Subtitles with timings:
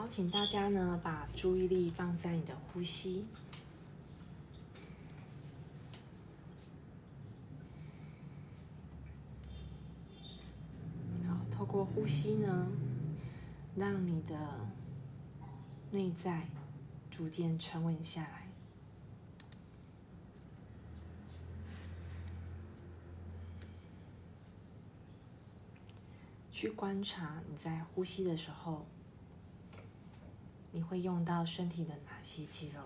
[0.00, 3.26] 好，请大家呢把注意力放在你的呼吸。
[11.28, 12.66] 好，透过呼吸呢，
[13.76, 14.60] 让你的
[15.90, 16.48] 内在
[17.10, 18.48] 逐渐沉稳下来。
[26.50, 28.86] 去观察你在呼吸的时候，
[30.72, 32.82] 你会用到身体的哪些肌肉？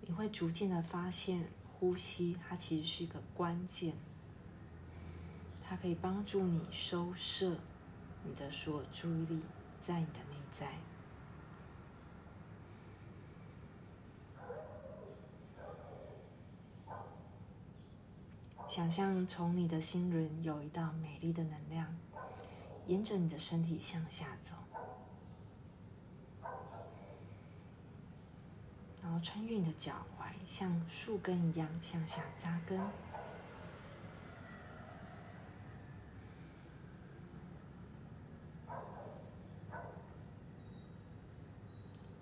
[0.00, 3.94] 你会逐渐的发现，呼吸它其实是一个关键，
[5.62, 7.56] 它可以帮助你收摄
[8.24, 9.42] 你的所有注意力
[9.80, 10.74] 在你的内在。
[18.68, 21.94] 想象从你的心轮有一道美丽的能量，
[22.86, 24.54] 沿着你的身体向下走，
[29.02, 32.80] 然后穿越你的脚踝，像树根一样向下扎根。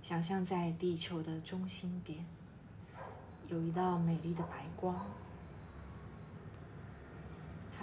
[0.02, 2.26] 想象在地球的中心点，
[3.48, 5.06] 有一道美丽的白光。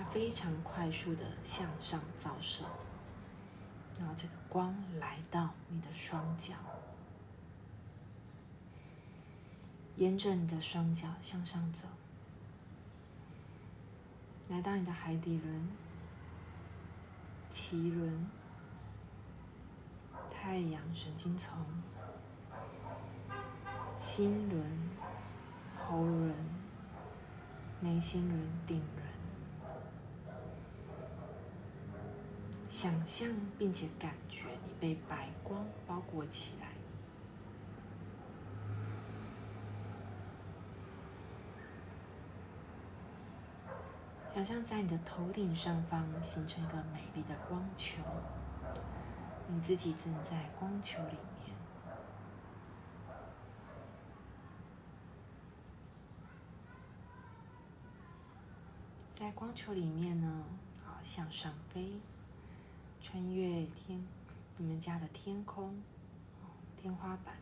[0.09, 2.63] 非常快速的向上照射，
[3.99, 6.55] 然后这个光来到你的双脚，
[9.97, 11.87] 沿着你的双脚向上走，
[14.49, 15.67] 来到你的海底轮、
[17.51, 18.27] 脐轮、
[20.31, 21.57] 太阳神经丛、
[23.95, 24.89] 心轮、
[25.77, 26.33] 喉轮、
[27.81, 29.07] 眉心轮、顶轮。
[32.67, 36.67] 想象并且感觉你被白光包裹起来，
[44.35, 48.01] 想象在你的头顶上方形成一个美丽的光球，
[49.47, 51.55] 你自己正在光球里面，
[59.15, 60.43] 在光球里面呢，
[60.85, 61.93] 好向上飞。
[63.01, 64.03] 穿越天，
[64.57, 65.81] 你们家的天空，
[66.75, 67.37] 天花板，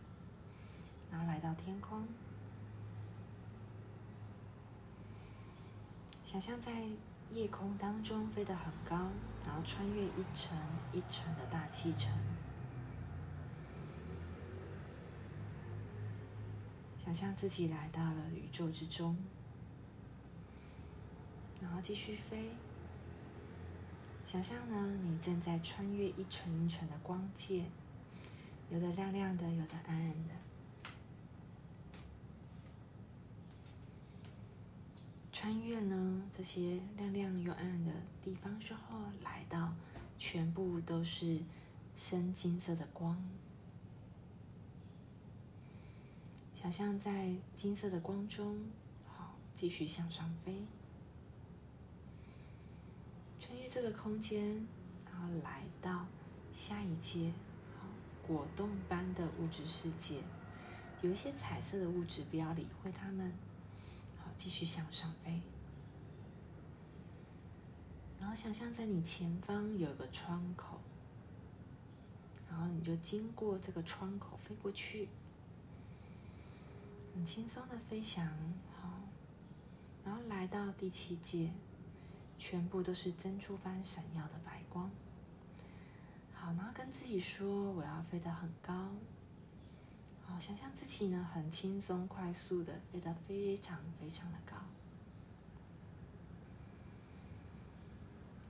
[1.11, 2.07] 然后来到天空，
[6.23, 6.71] 想象在
[7.31, 9.09] 夜空当中飞得很高，
[9.45, 10.55] 然后穿越一层
[10.93, 12.11] 一层的大气层，
[16.97, 19.17] 想象自己来到了宇宙之中，
[21.61, 22.51] 然后继续飞。
[24.25, 27.63] 想象呢，你正在穿越一层一层的光界，
[28.71, 30.33] 有的亮亮的，有的暗暗的。
[35.31, 37.91] 穿越呢这些亮亮又暗暗的
[38.23, 39.75] 地方之后，来到
[40.17, 41.39] 全部都是
[41.95, 43.23] 深金色的光。
[46.55, 48.59] 想象在金色的光中，
[49.05, 50.65] 好，继续向上飞。
[53.69, 54.67] 这个空间，
[55.05, 56.05] 然后来到
[56.51, 57.33] 下一阶，
[58.25, 60.21] 果冻般的物质世界，
[61.01, 63.33] 有一些彩色的物质，不要理会它们，
[64.17, 65.41] 好，继续向上飞。
[68.19, 70.79] 然后想象在你前方有个窗口，
[72.49, 75.09] 然后你就经过这个窗口飞过去，
[77.13, 78.25] 很轻松的飞翔，
[78.81, 79.01] 好，
[80.03, 81.51] 然后来到第七阶。
[82.37, 84.89] 全部都是珍珠般闪耀的白光。
[86.33, 88.91] 好，然后跟自己说：“我要飞得很高。”
[90.27, 94.57] 好，想象自己呢很轻松、快速的飞得非常非常的高。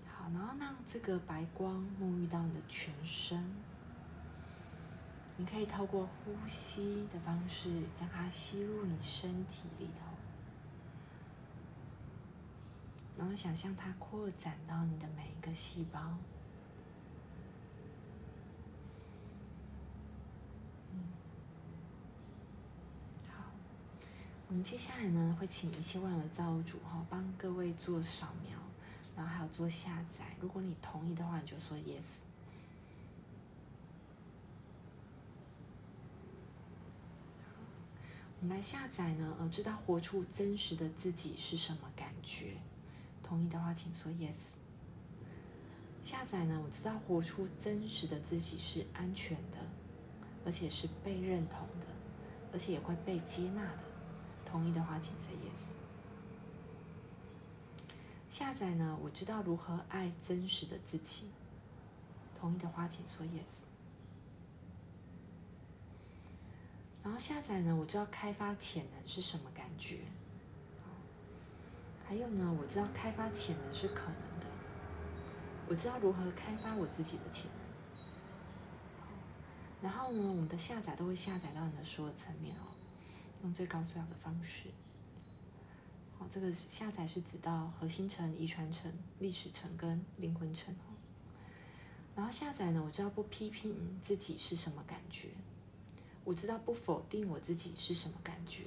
[0.07, 3.53] 好，然后让这个白光沐浴到你的全身。
[5.37, 10.14] 你可以透过呼吸的方式将它吸入你身体里头。
[13.17, 16.17] 然后想象它扩展到你的每一个细胞。
[20.91, 20.99] 嗯，
[23.29, 23.51] 好，
[24.49, 28.57] 我们接下来呢会请一切万有造物主哈帮各位做扫描，
[29.15, 30.35] 然后还有做下载。
[30.41, 32.17] 如果你同意的话，你就说 yes。
[38.41, 42.57] 我们来下载呢，呃，知道活出真实的自己是什么感觉。
[43.25, 44.53] 同意的话，请说 yes。
[46.03, 49.57] 下载呢，我知道活出真实的自己是安全的，
[50.45, 51.87] 而且是被认同的，
[52.53, 53.79] 而且也会被接纳的。
[54.45, 55.73] 同意的话，请 say yes。
[58.29, 61.31] 下载呢，我知道如何爱真实的自己。
[62.35, 63.63] 同意的话，请说 yes。
[67.03, 70.01] 然后下载呢，我知道开发潜能是什么感觉。
[72.07, 74.45] 还有呢，我知道开发潜能是可能的。
[75.67, 77.65] 我知道如何开发我自己的潜能。
[79.81, 82.73] 然后呢，我们的下载都会下载到你的所有层面哦，
[83.43, 84.69] 用最高最好的方式。
[86.19, 90.93] 哦，这个下载是指到核心层、遗传层、历史层跟灵魂层哦。
[92.15, 95.29] 然后下载呢，我知道不批评自己是什么感觉，
[96.23, 98.63] 我知道不否定我自己是什么感觉。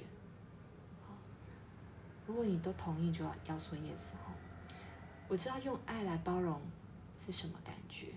[2.29, 4.31] 如果你都同意，就要要说 yes 哈。
[5.27, 6.61] 我知道用爱来包容
[7.17, 8.13] 是什么感觉，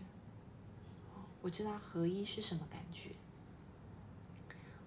[1.41, 3.13] 我知道合一是什么感觉，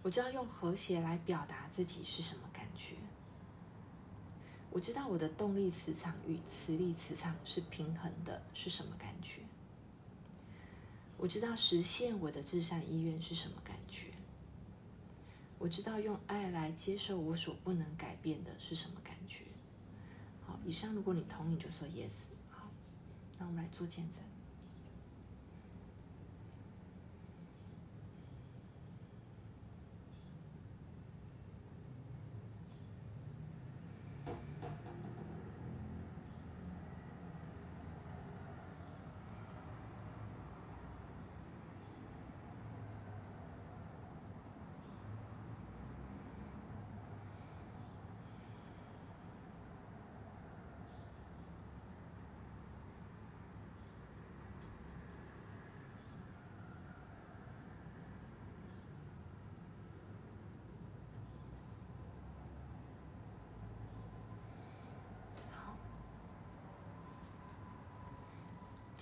[0.04, 2.94] 我知道用和谐来表达自己是什么感觉，
[4.70, 9.42] 我知道我的动力磁场与磁力磁场是平衡的，是什么感觉？
[11.18, 13.75] 我知道实现我的至善意愿是什么感？
[15.58, 19.46] 我知道用爱来接受我所不能改变的是什么感觉？
[20.46, 22.28] 好，以上如果你同意，就说 yes。
[22.50, 22.70] 好，
[23.40, 24.22] 那我们来做见证。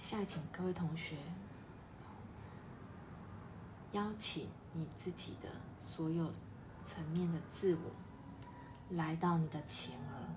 [0.03, 1.15] 下来，请各位同学
[3.93, 5.47] 邀请你自己的
[5.79, 6.29] 所有
[6.83, 7.91] 层面的自我
[8.89, 10.27] 来到你的前额。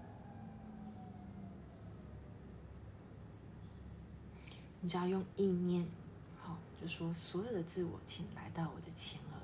[4.81, 5.85] 你只要用意念，
[6.41, 9.35] 好，就说所有的自我，请来到我的前额，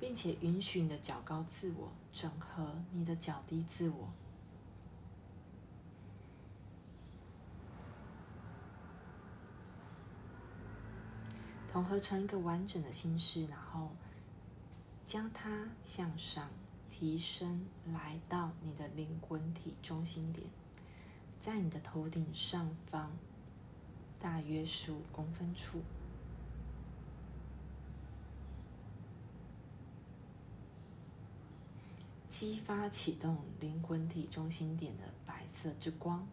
[0.00, 4.08] 并且允许你的较高自我整合你的较低自我。
[11.74, 13.90] 统合成一个完整的心事，然后
[15.04, 16.48] 将它向上
[16.88, 20.46] 提升，来到你的灵魂体中心点，
[21.40, 23.10] 在你的头顶上方
[24.20, 25.82] 大约十五公分处，
[32.28, 36.24] 激发启动灵魂体中心点的白色之光。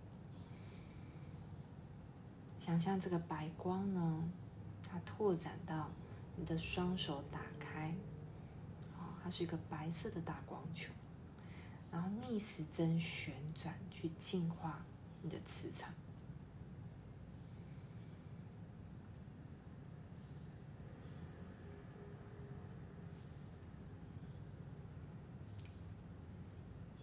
[2.60, 4.30] 想象这个白光呢？
[4.92, 5.90] 它拓展到
[6.36, 7.96] 你的双手打开，
[8.98, 10.92] 哦，它是一个白色的大光球，
[11.90, 14.84] 然后逆时针旋转去净化
[15.22, 15.94] 你的磁场。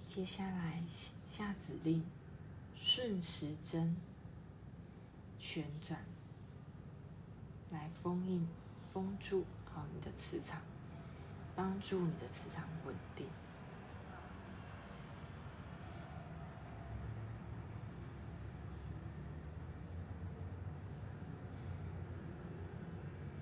[0.05, 0.83] 接下来
[1.25, 2.05] 下指令，
[2.75, 3.97] 顺时针
[5.39, 6.18] 旋转。
[7.71, 8.47] 来封印、
[8.91, 10.61] 封住好你的磁场，
[11.55, 13.27] 帮助你的磁场稳定。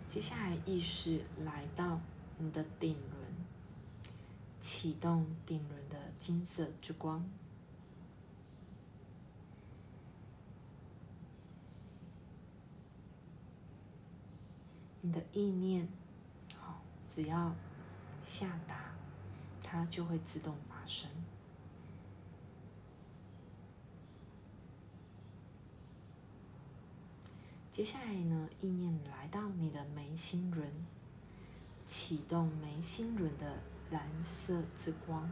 [0.08, 2.00] 接下来意识来到
[2.38, 3.22] 你的顶轮，
[4.60, 7.28] 启动顶轮的金色之光。
[15.06, 15.86] 你的意念，
[16.58, 17.54] 好，只要
[18.24, 18.92] 下达，
[19.62, 21.08] 它就会自动发生。
[27.70, 30.72] 接下来呢，意念来到你的眉心轮，
[31.84, 33.60] 启动眉心轮的
[33.92, 35.30] 蓝色之光。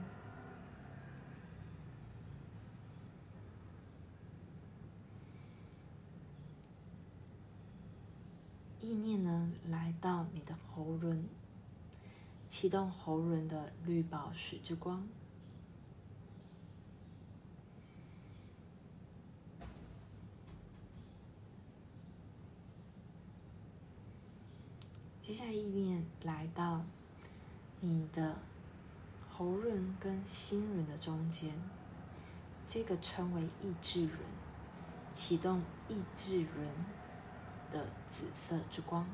[8.84, 11.24] 意念呢来到你的喉轮
[12.50, 15.08] 启动喉轮的绿宝石之光。
[25.18, 26.84] 接下来意念来到
[27.80, 28.36] 你的
[29.30, 31.54] 喉轮跟心轮的中间
[32.66, 34.18] 这个称为意志轮
[35.14, 37.03] 启动意志轮。
[37.74, 39.04] 的紫色之光，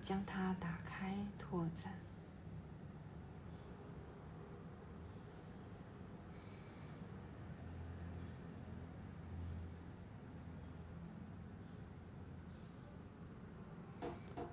[0.00, 1.92] 将它打开拓展。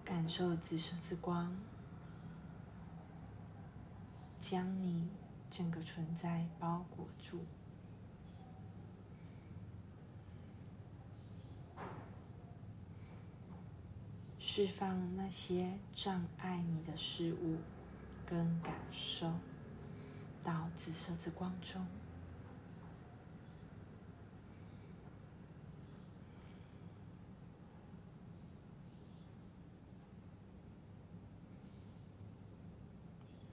[0.03, 1.55] 感受紫色之光，
[4.49, 5.07] 将你
[5.47, 7.45] 整个存在包裹住，
[14.39, 17.57] 释放那些障碍你的事物
[18.25, 19.31] 跟感受，
[20.43, 21.85] 到紫色之光中。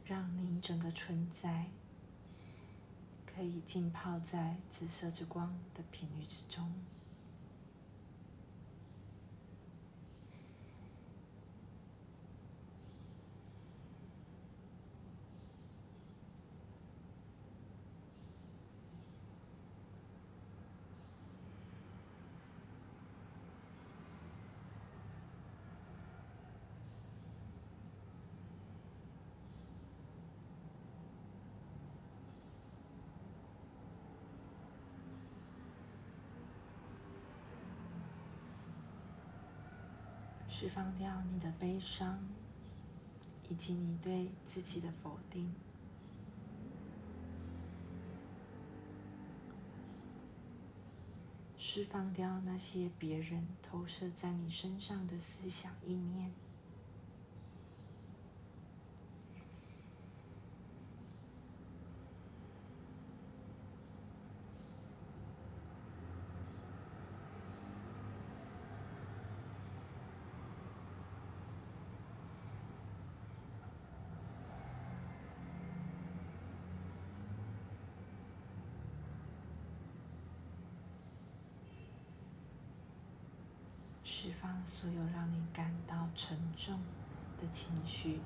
[0.06, 1.66] 让您整个存在
[3.26, 6.72] 可以浸泡在紫色之光的频率之中。
[40.58, 42.18] 释放掉你的悲伤，
[43.50, 45.50] 以及你对自己的否定；
[51.58, 56.32] 释放掉那些别人投射在你身上的思想意念。
[84.18, 86.80] 释放所有让你感到沉重
[87.36, 88.18] 的情绪，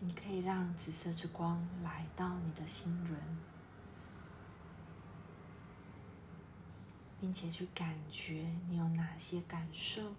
[0.00, 3.18] 你可以让紫色之光来到你的心轮，
[7.18, 10.14] 并且去感觉你有哪些感受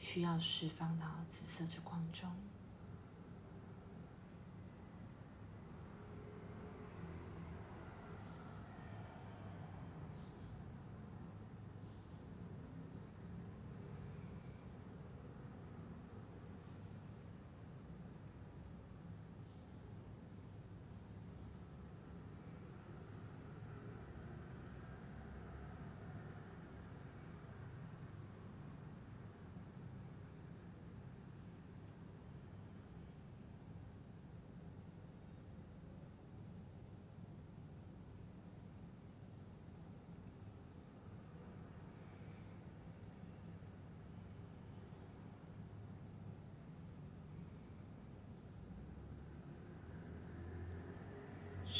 [0.00, 2.28] 需要释放到紫色之光中。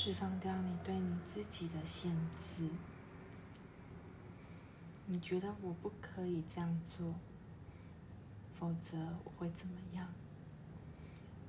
[0.02, 2.71] 释放掉你对你自己的限制，
[5.04, 7.12] 你觉得我不可以这样做，
[8.54, 10.09] 否则我会怎么样？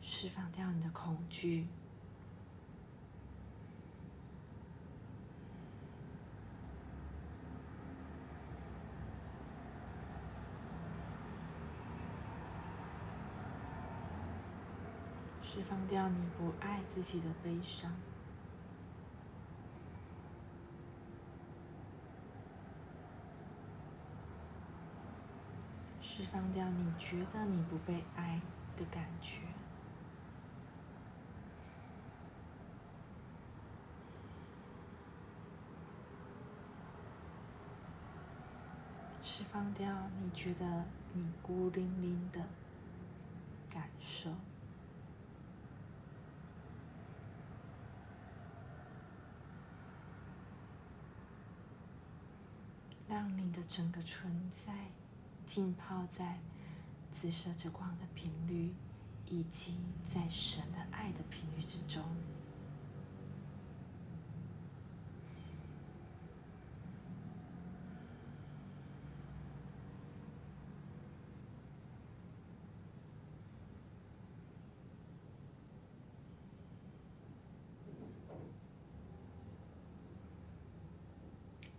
[0.01, 1.65] 释放掉你的恐惧，
[15.41, 17.89] 释放掉你不爱自己的悲伤。
[26.03, 28.39] 释放掉你觉得你不被爱
[28.77, 29.41] 的感觉，
[39.21, 42.39] 释放掉你觉得你孤零零的
[43.69, 44.29] 感受，
[53.09, 54.71] 让你的整个存在。
[55.53, 56.39] 浸泡在
[57.12, 58.74] 紫色之光的频率，
[59.25, 59.75] 以及
[60.08, 62.01] 在神的爱的频率之中。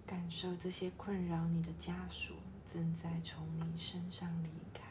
[0.06, 4.82] 感受这些困扰你的枷锁正在从你身上离开。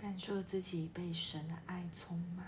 [0.00, 2.46] 感受自己被神的爱充满，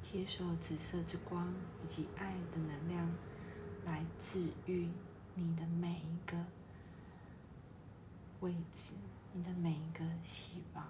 [0.00, 3.14] 接受紫色之光以及爱的能量
[3.84, 4.88] 来治愈
[5.34, 6.46] 你的每一个
[8.40, 8.94] 位置。
[9.36, 10.80] 你的每一个细胞。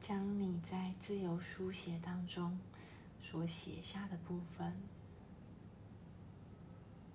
[0.00, 2.58] 将你在自由书写当中
[3.20, 4.74] 所写下的部分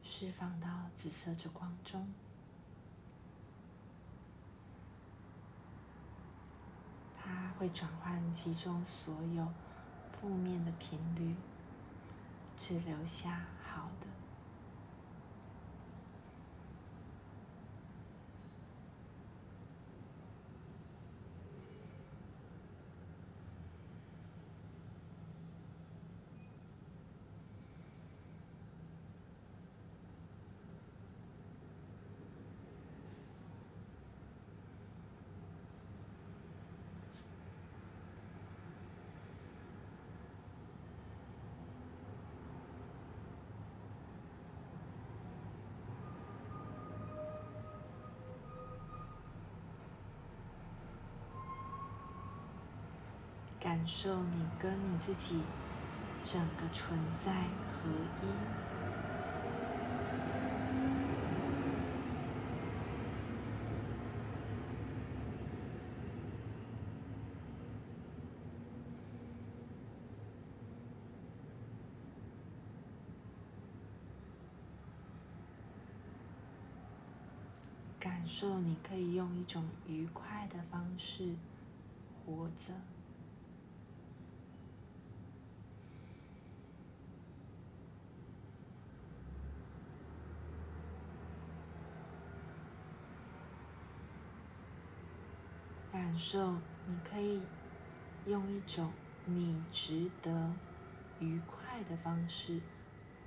[0.03, 2.13] 释放到紫色之光中，
[7.15, 9.51] 它会转换其中所有
[10.11, 11.35] 负面的频率，
[12.55, 14.07] 只留下好的。
[53.63, 55.39] 感受你跟你自己
[56.21, 57.89] 整个存在合
[58.21, 58.27] 一，
[77.97, 81.33] 感受你可以用一种愉快的方式
[82.25, 82.73] 活着。
[96.17, 96.53] 受，
[96.87, 97.41] 你可以
[98.25, 98.91] 用一种
[99.25, 100.51] 你值得
[101.19, 102.59] 愉快的方式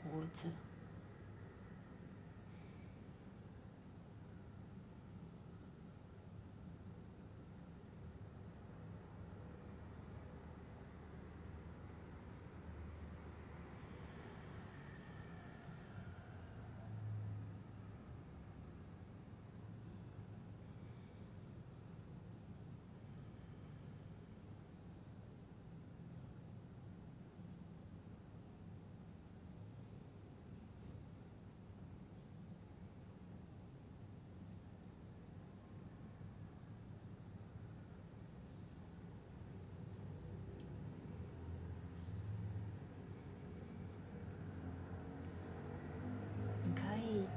[0.05, 0.51] 活着。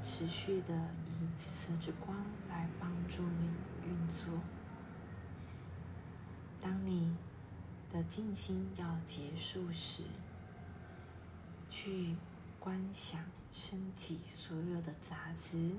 [0.02, 0.74] 持续的
[1.14, 2.16] 以紫色之光
[2.48, 3.50] 来帮助你
[3.86, 4.40] 运作。
[6.62, 7.14] 当你
[7.90, 10.02] 的静心要结束时，
[11.68, 12.16] 去
[12.58, 13.20] 观想
[13.52, 15.72] 身体所有的杂质，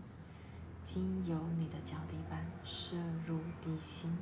[0.84, 4.16] 经由你的脚底板射入地心。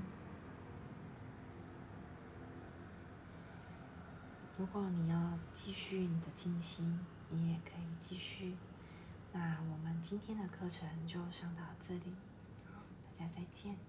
[4.57, 8.55] 如果你要继续你的静心，你也可以继续。
[9.31, 12.15] 那我们今天的课程就上到这里，
[13.03, 13.88] 大家再见。